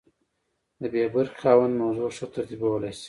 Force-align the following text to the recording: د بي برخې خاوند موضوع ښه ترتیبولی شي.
د 0.81 0.81
بي 0.93 1.03
برخې 1.13 1.37
خاوند 1.41 1.73
موضوع 1.81 2.09
ښه 2.17 2.25
ترتیبولی 2.35 2.91
شي. 2.97 2.99